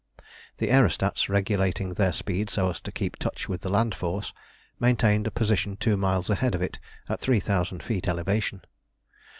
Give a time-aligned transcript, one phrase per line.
[0.57, 4.33] The aerostats, regulating their speed so as to keep touch with the land force,
[4.79, 8.63] maintained a position two miles ahead of it at three thousand feet elevation.